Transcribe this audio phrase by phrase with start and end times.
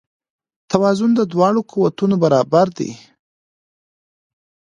[0.71, 2.91] توازن د دواړو قوتونو برابري ده.